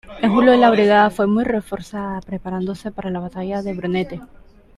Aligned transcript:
En 0.19 0.31
julio 0.33 0.55
la 0.57 0.71
brigada 0.71 1.11
fue 1.11 1.27
muy 1.27 1.43
reforzada, 1.43 2.21
preparándose 2.21 2.89
para 2.89 3.11
la 3.11 3.19
Batalla 3.19 3.61
de 3.61 3.75
Brunete. 3.75 4.19